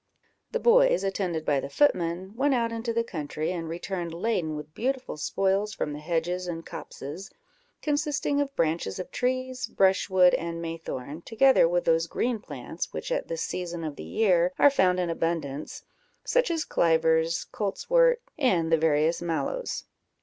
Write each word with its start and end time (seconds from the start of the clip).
The 0.51 0.59
boys, 0.59 1.03
attended 1.03 1.45
by 1.45 1.59
the 1.59 1.69
footman, 1.69 2.33
went 2.35 2.55
out 2.55 2.71
into 2.71 2.91
the 2.91 3.03
country, 3.03 3.51
and 3.51 3.69
returned 3.69 4.15
laden 4.15 4.55
with 4.55 4.73
beautiful 4.73 5.15
spoils 5.15 5.75
from 5.75 5.93
the 5.93 5.99
hedges 5.99 6.47
and 6.47 6.65
copses, 6.65 7.29
consisting 7.83 8.41
of 8.41 8.55
branches 8.55 8.97
of 8.97 9.11
trees, 9.11 9.67
brushwood, 9.67 10.33
and 10.33 10.59
maythorn, 10.59 11.21
together 11.23 11.69
with 11.69 11.85
those 11.85 12.07
green 12.07 12.39
plants 12.39 12.91
which 12.91 13.11
at 13.11 13.27
this 13.27 13.43
season 13.43 13.83
of 13.83 13.95
the 13.95 14.01
year 14.03 14.53
are 14.57 14.71
found 14.71 14.99
in 14.99 15.11
abundance, 15.11 15.83
such 16.25 16.49
as 16.49 16.65
clivers, 16.65 17.45
coltswort, 17.51 18.21
and 18.39 18.71
the 18.71 18.77
various 18.77 19.21
mallows. 19.21 19.83